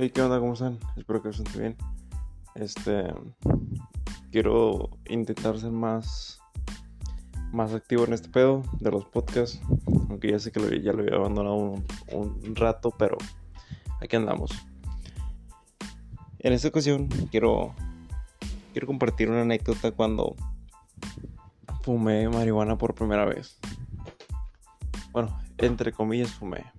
Hey, 0.00 0.10
¿qué 0.10 0.22
onda? 0.22 0.38
¿Cómo 0.38 0.52
están? 0.52 0.78
Espero 0.96 1.20
que 1.20 1.30
estén 1.30 1.60
bien. 1.60 1.76
Este. 2.54 3.12
Quiero 4.30 4.90
intentar 5.08 5.58
ser 5.58 5.72
más. 5.72 6.40
Más 7.50 7.74
activo 7.74 8.04
en 8.04 8.12
este 8.12 8.28
pedo 8.28 8.62
de 8.78 8.92
los 8.92 9.06
podcasts. 9.06 9.60
Aunque 10.08 10.30
ya 10.30 10.38
sé 10.38 10.52
que 10.52 10.60
ya 10.82 10.92
lo 10.92 11.00
había 11.00 11.16
abandonado 11.16 11.56
un, 11.56 11.84
un 12.12 12.54
rato, 12.54 12.94
pero 12.96 13.18
aquí 14.00 14.14
andamos. 14.14 14.52
En 16.38 16.52
esta 16.52 16.68
ocasión 16.68 17.08
quiero. 17.32 17.74
Quiero 18.72 18.86
compartir 18.86 19.28
una 19.28 19.42
anécdota 19.42 19.90
cuando 19.90 20.36
fumé 21.82 22.28
marihuana 22.28 22.78
por 22.78 22.94
primera 22.94 23.24
vez. 23.24 23.58
Bueno, 25.10 25.36
entre 25.58 25.90
comillas 25.90 26.30
fumé. 26.30 26.77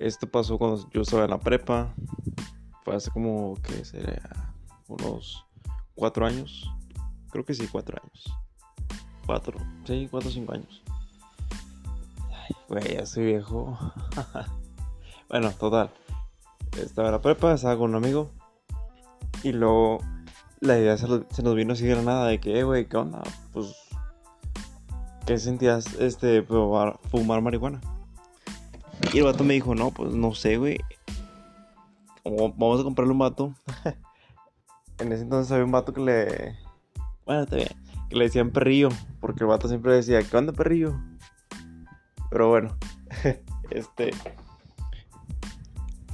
Esto 0.00 0.26
pasó 0.26 0.56
cuando 0.56 0.88
yo 0.92 1.02
estaba 1.02 1.24
en 1.24 1.30
la 1.30 1.38
prepa. 1.38 1.94
Fue 2.84 2.96
hace 2.96 3.10
como, 3.10 3.54
¿qué 3.62 3.84
sería? 3.84 4.54
Unos 4.88 5.44
cuatro 5.94 6.24
años. 6.24 6.72
Creo 7.30 7.44
que 7.44 7.52
sí, 7.52 7.68
cuatro 7.70 7.98
años. 8.02 8.34
Cuatro, 9.26 9.58
sí, 9.84 10.08
cuatro 10.10 10.30
o 10.30 10.32
cinco 10.32 10.54
años. 10.54 10.82
Ay, 12.30 12.56
güey, 12.66 12.94
ya 12.94 13.04
soy 13.04 13.26
viejo. 13.26 13.78
bueno, 15.28 15.50
total. 15.52 15.90
Estaba 16.82 17.08
en 17.08 17.12
la 17.12 17.20
prepa, 17.20 17.52
estaba 17.52 17.76
con 17.76 17.90
un 17.90 17.96
amigo. 17.96 18.30
Y 19.42 19.52
luego 19.52 19.98
la 20.60 20.78
idea 20.78 20.96
se, 20.96 21.08
nos 21.08 21.54
vino 21.54 21.74
así 21.74 21.84
de 21.84 22.02
nada 22.02 22.26
de 22.26 22.40
que, 22.40 22.58
eh, 22.58 22.64
güey, 22.64 22.88
¿qué 22.88 22.96
onda? 22.96 23.22
Pues, 23.52 23.76
¿qué 25.26 25.36
sentías 25.36 25.94
este, 25.96 26.42
fumar 26.42 27.42
marihuana? 27.42 27.82
Y 29.12 29.18
el 29.18 29.24
vato 29.24 29.42
me 29.42 29.54
dijo, 29.54 29.74
no, 29.74 29.90
pues 29.90 30.14
no 30.14 30.34
sé, 30.34 30.56
güey. 30.56 30.78
Vamos 32.24 32.80
a 32.80 32.84
comprarle 32.84 33.12
un 33.12 33.18
vato. 33.18 33.54
en 34.98 35.12
ese 35.12 35.22
entonces 35.22 35.50
había 35.50 35.64
un 35.64 35.72
vato 35.72 35.92
que 35.92 36.00
le. 36.00 36.56
Bueno, 37.26 37.42
está 37.42 37.56
bien. 37.56 37.68
Que 38.08 38.16
le 38.16 38.24
decían 38.24 38.50
perrillo. 38.50 38.88
Porque 39.20 39.42
el 39.42 39.48
vato 39.48 39.68
siempre 39.68 39.94
decía, 39.94 40.22
¿qué 40.22 40.36
onda, 40.36 40.52
perrillo? 40.52 40.94
Pero 42.30 42.48
bueno. 42.48 42.76
este. 43.70 44.12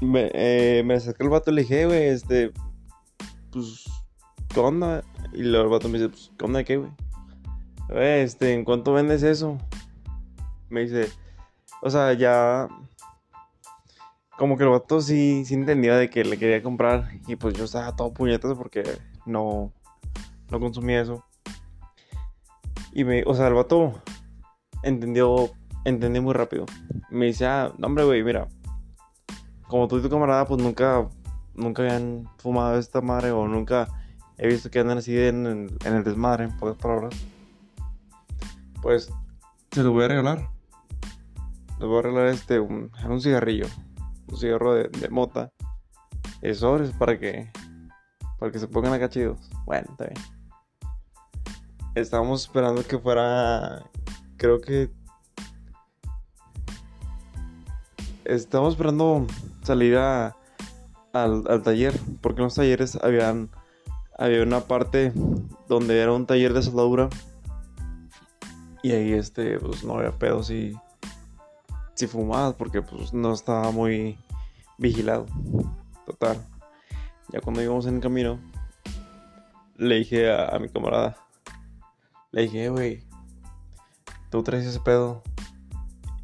Me, 0.01 0.31
eh, 0.33 0.83
me 0.85 0.95
acerqué 0.95 1.25
al 1.25 1.31
vato 1.31 1.51
y 1.51 1.55
le 1.55 1.63
dije, 1.63 1.87
güey, 1.87 2.05
este. 2.05 2.53
Pues. 3.51 3.85
¿Qué 4.49 4.61
onda? 4.61 5.05
Y 5.35 5.43
luego 5.43 5.65
el 5.65 5.71
vato 5.71 5.89
me 5.91 5.99
dice, 5.99 6.09
pues, 6.09 6.33
¿qué 6.39 6.45
onda 6.47 6.59
de 6.61 6.65
qué, 6.65 6.77
güey? 6.79 6.91
Este, 7.91 8.55
¿en 8.55 8.65
cuánto 8.65 8.95
vendes 8.95 9.23
eso? 9.23 9.59
Me 10.71 10.81
dice, 10.81 11.11
o 11.83 11.91
sea, 11.91 12.13
ya. 12.13 12.69
Como 14.39 14.59
que 14.59 14.65
el 14.65 14.71
vato 14.71 15.01
sí, 15.01 15.45
sí 15.47 15.55
entendía 15.55 15.97
de 15.97 16.11
que 16.11 16.25
le 16.25 16.39
quería 16.39 16.63
comprar. 16.63 17.11
Y 17.27 17.37
pues 17.37 17.55
yo 17.55 17.65
estaba 17.65 17.97
todo 17.97 18.13
puñetazo 18.13 18.57
porque 18.57 18.83
no. 19.25 19.73
No 20.51 20.61
consumía 20.61 21.01
eso. 21.01 21.25
Y 22.93 23.05
me. 23.05 23.23
O 23.27 23.35
sea, 23.35 23.49
el 23.49 23.55
vato 23.55 24.01
entendió. 24.83 25.51
Entendió 25.85 26.23
muy 26.23 26.35
rápido. 26.35 26.67
Me 27.11 27.27
dice, 27.27 27.47
ah, 27.47 27.73
no, 27.79 27.87
hombre, 27.87 28.05
güey, 28.05 28.23
mira. 28.23 28.49
Como 29.69 29.89
tú 29.89 29.99
y 29.99 30.03
tu 30.03 30.11
camarada, 30.11 30.45
pues 30.47 30.63
nunca. 30.63 31.09
Nunca 31.55 31.83
habían 31.83 32.29
fumado 32.39 32.79
esta 32.79 33.01
madre. 33.01 33.31
O 33.31 33.49
nunca 33.49 33.89
he 34.39 34.49
visto 34.49 34.71
que 34.71 34.81
andan 34.81 34.99
así 34.99 35.19
en, 35.19 35.47
en 35.85 35.95
el 35.95 36.05
desmadre, 36.05 36.45
en 36.45 36.57
pocas 36.57 36.77
palabras. 36.77 37.15
Pues. 38.83 39.11
Se 39.71 39.83
lo 39.83 39.93
voy 39.93 40.05
a 40.05 40.09
regalar 40.09 40.56
les 41.79 41.89
voy 41.89 41.99
a 41.99 42.03
regalar 42.03 42.29
este, 42.29 42.59
un, 42.59 42.91
un 43.09 43.21
cigarrillo, 43.21 43.67
un 44.29 44.37
cigarro 44.37 44.75
de, 44.75 45.09
mota, 45.11 45.53
eso 46.41 46.77
es 46.83 46.91
para 46.93 47.19
que, 47.19 47.51
para 48.39 48.51
que 48.51 48.59
se 48.59 48.69
pongan 48.69 48.95
acá 48.95 49.09
chidos. 49.09 49.39
Bueno, 49.67 49.87
está 49.91 50.07
bien. 50.07 50.21
Estábamos 51.95 52.43
esperando 52.43 52.83
que 52.83 52.99
fuera, 52.99 53.85
creo 54.37 54.61
que, 54.61 54.91
estábamos 58.25 58.75
esperando 58.75 59.27
salir 59.63 59.97
a, 59.97 60.37
al, 61.13 61.45
al 61.49 61.63
taller, 61.63 61.99
porque 62.23 62.41
en 62.41 62.45
los 62.45 62.55
talleres 62.55 62.97
habían, 63.03 63.51
había 64.19 64.43
una 64.43 64.61
parte 64.61 65.13
donde 65.69 66.01
era 66.01 66.13
un 66.13 66.27
taller 66.27 66.53
de 66.55 66.63
soldadura. 66.63 67.09
Y 68.83 68.93
ahí 68.93 69.13
este, 69.13 69.59
pues 69.59 69.83
no 69.85 69.99
había 69.99 70.13
pedos 70.13 70.51
y 70.51 70.75
si 71.97 72.07
fumabas 72.07 72.55
porque 72.55 72.83
pues 72.83 73.13
no 73.13 73.33
estaba 73.33 73.71
muy 73.73 74.19
vigilado. 74.79 75.27
Total. 76.05 76.37
Ya 77.33 77.41
cuando 77.41 77.63
íbamos 77.63 77.87
en 77.87 77.97
el 77.97 78.01
camino, 78.01 78.39
le 79.77 79.97
dije 79.97 80.33
a, 80.33 80.57
mi 80.59 80.69
camarada, 80.69 81.17
le 82.31 82.43
dije, 82.43 82.69
güey, 82.69 83.03
¿tú 84.31 84.43
traes 84.43 84.67
ese 84.67 84.79
pedo? 84.81 85.23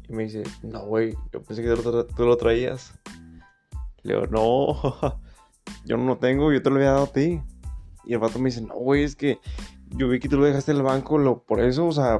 Y 0.07 0.13
me 0.13 0.23
dice, 0.23 0.43
no, 0.61 0.85
güey, 0.85 1.17
yo 1.31 1.41
pensé 1.41 1.63
que 1.63 1.75
tú 2.15 2.25
lo 2.25 2.37
traías. 2.37 2.93
Le 4.03 4.15
digo, 4.15 4.27
no, 4.27 5.19
yo 5.85 5.97
no 5.97 6.05
lo 6.05 6.17
tengo, 6.17 6.53
yo 6.53 6.61
te 6.61 6.69
lo 6.69 6.77
había 6.77 6.91
dado 6.91 7.05
a 7.05 7.11
ti. 7.11 7.41
Y 8.05 8.13
el 8.13 8.19
vato 8.19 8.37
me 8.37 8.49
dice, 8.49 8.61
no, 8.61 8.75
güey, 8.75 9.03
es 9.03 9.15
que 9.15 9.39
yo 9.89 10.07
vi 10.07 10.19
que 10.19 10.29
tú 10.29 10.37
lo 10.37 10.45
dejaste 10.45 10.71
en 10.71 10.77
el 10.77 10.83
banco, 10.83 11.17
lo, 11.17 11.43
por 11.43 11.61
eso, 11.61 11.87
o 11.87 11.91
sea, 11.91 12.17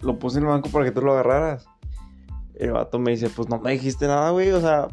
lo 0.00 0.18
puse 0.18 0.38
en 0.38 0.44
el 0.44 0.50
banco 0.50 0.70
para 0.70 0.84
que 0.84 0.92
tú 0.92 1.02
lo 1.02 1.12
agarraras. 1.12 1.68
El 2.58 2.72
vato 2.72 2.98
me 2.98 3.12
dice, 3.12 3.30
pues 3.30 3.48
no 3.48 3.60
me 3.60 3.72
dijiste 3.72 4.06
nada, 4.06 4.30
güey, 4.30 4.50
o 4.50 4.60
sea, 4.60 4.88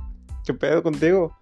¿qué 0.46 0.54
pedo 0.54 0.84
contigo? 0.84 1.36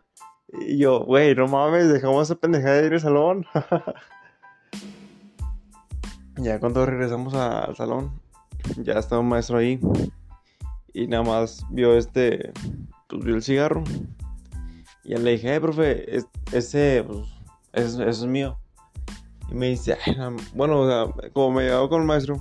Y 0.48 0.78
yo, 0.78 1.04
güey, 1.04 1.36
no 1.36 1.48
mames, 1.48 1.92
dejamos 1.92 2.24
esa 2.24 2.36
pendejada 2.36 2.82
de 2.82 2.88
ir 2.88 2.94
al 2.94 3.02
salón. 3.02 3.46
ya 6.38 6.60
cuando 6.60 6.86
regresamos 6.86 7.34
al 7.34 7.76
salón, 7.76 8.22
ya 8.78 8.94
estaba 8.94 9.22
un 9.22 9.30
maestro 9.30 9.58
ahí. 9.58 9.80
Y 10.94 11.08
nada 11.08 11.24
más 11.24 11.66
vio 11.72 11.98
este, 11.98 12.54
pues 13.10 13.24
vio 13.24 13.36
el 13.36 13.44
cigarro. 13.44 13.84
Y 15.04 15.10
ya 15.10 15.20
le 15.20 15.32
dije, 15.32 15.56
eh, 15.56 15.60
profe, 15.60 16.20
ese, 16.52 17.04
pues, 17.06 17.28
eso, 17.74 18.04
es 18.04 18.26
mío. 18.26 18.58
Y 19.50 19.56
me 19.56 19.70
dice, 19.70 19.98
bueno, 20.54 20.82
o 20.82 20.88
sea, 20.88 21.32
como 21.34 21.56
me 21.56 21.64
llevaba 21.64 21.90
con 21.90 22.02
el 22.02 22.08
maestro, 22.08 22.38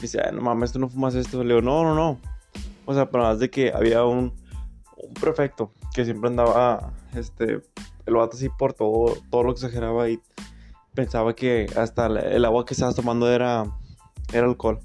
dice, 0.00 0.20
no 0.32 0.42
mames, 0.42 0.72
tú 0.72 0.78
no 0.78 0.88
fumas 0.88 1.14
esto. 1.14 1.42
Le 1.42 1.54
digo, 1.54 1.62
no, 1.62 1.82
no, 1.82 1.94
no. 1.94 2.20
O 2.88 2.94
sea, 2.94 3.10
pero 3.10 3.24
más 3.24 3.38
de 3.38 3.50
que 3.50 3.70
había 3.70 4.02
un, 4.06 4.32
un 4.96 5.12
prefecto 5.20 5.74
que 5.92 6.06
siempre 6.06 6.30
andaba, 6.30 6.94
este, 7.14 7.60
el 8.06 8.14
vato 8.14 8.34
así 8.34 8.48
por 8.48 8.72
todo, 8.72 9.14
todo 9.30 9.42
lo 9.42 9.52
que 9.52 9.58
exageraba 9.60 10.08
y 10.08 10.22
pensaba 10.94 11.34
que 11.34 11.66
hasta 11.76 12.06
el 12.06 12.42
agua 12.46 12.64
que 12.64 12.72
estabas 12.72 12.94
tomando 12.96 13.30
era, 13.30 13.64
era 14.32 14.46
alcohol. 14.46 14.80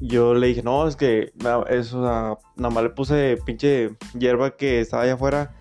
Yo 0.00 0.32
le 0.32 0.46
dije, 0.46 0.62
no, 0.62 0.88
es 0.88 0.96
que 0.96 1.30
eso, 1.68 2.00
nada 2.00 2.70
más 2.70 2.82
le 2.82 2.88
puse 2.88 3.36
pinche 3.44 3.90
hierba 4.18 4.56
que 4.56 4.80
estaba 4.80 5.02
allá 5.02 5.12
afuera. 5.12 5.54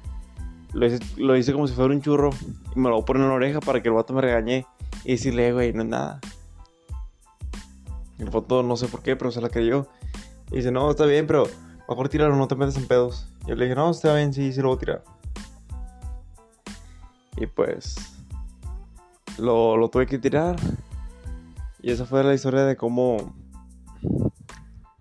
Lo 0.72 0.86
hice, 0.86 1.00
lo 1.18 1.36
hice 1.36 1.52
como 1.52 1.68
si 1.68 1.74
fuera 1.74 1.94
un 1.94 2.02
churro 2.02 2.30
y 2.74 2.80
me 2.80 2.88
lo 2.88 2.96
voy 2.96 3.02
a 3.02 3.06
poner 3.06 3.24
en 3.24 3.28
la 3.28 3.36
oreja 3.36 3.60
para 3.60 3.82
que 3.82 3.90
el 3.90 3.96
vato 3.96 4.14
me 4.14 4.22
regañe 4.22 4.66
y 5.04 5.12
decirle, 5.12 5.52
güey, 5.52 5.74
no 5.74 5.82
es 5.82 5.90
nada. 5.90 6.22
El 8.18 8.30
foto 8.32 8.64
no 8.64 8.78
sé 8.78 8.88
por 8.88 9.04
qué, 9.04 9.18
pero 9.18 9.30
se 9.30 9.42
la 9.42 9.50
creyó. 9.50 9.90
Y 10.52 10.58
dice, 10.58 10.72
no, 10.72 10.90
está 10.90 11.06
bien, 11.06 11.28
pero 11.28 11.44
mejor 11.90 12.10
tirarlo, 12.10 12.36
no 12.36 12.48
te 12.48 12.56
metes 12.56 12.78
en 12.78 12.88
pedos. 12.88 13.28
Y 13.46 13.50
yo 13.50 13.56
le 13.56 13.66
dije, 13.66 13.76
no, 13.76 13.90
está 13.90 14.16
bien, 14.16 14.34
sí, 14.34 14.52
sí 14.54 14.62
lo 14.62 14.70
voy 14.70 14.78
a 14.78 14.80
tirar. 14.80 15.04
Y 17.38 17.48
pues 17.48 17.96
lo, 19.38 19.78
lo 19.78 19.90
tuve 19.90 20.06
que 20.08 20.18
tirar. 20.18 20.56
Y 21.82 21.92
esa 21.92 22.06
fue 22.06 22.24
la 22.24 22.34
historia 22.34 22.64
de 22.64 22.76
cómo, 22.76 23.36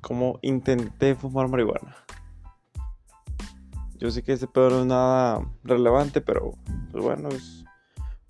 cómo 0.01 0.39
intenté 0.43 1.15
fumar 1.15 1.49
marihuana. 1.49 1.97
Yo 3.99 4.11
sé 4.11 4.23
que 4.23 4.33
este 4.33 4.47
pedo 4.47 4.71
no 4.71 4.81
es 4.81 4.87
nada 4.87 5.41
relevante, 5.65 6.21
pero 6.21 6.53
pues 6.93 7.03
bueno, 7.03 7.31
es 7.31 7.65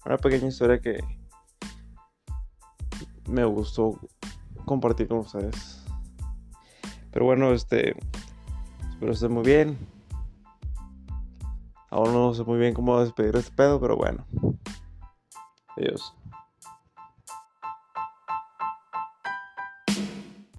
una 0.05 0.17
pequeña 0.17 0.47
historia 0.47 0.81
que 0.81 1.01
me 3.29 3.45
gustó 3.45 3.99
compartir 4.65 5.09
con 5.09 5.19
ustedes. 5.19 5.86
Pero 7.17 7.25
bueno, 7.25 7.55
este. 7.55 7.97
Espero 8.91 9.13
esté 9.13 9.29
muy 9.29 9.43
bien. 9.43 9.79
Aún 11.89 12.13
no 12.13 12.35
sé 12.35 12.45
muy 12.45 12.59
bien 12.59 12.75
cómo 12.75 13.01
despedir 13.01 13.35
este 13.37 13.53
pedo, 13.57 13.81
pero 13.81 13.97
bueno. 13.97 14.27
Adiós. 15.79 16.13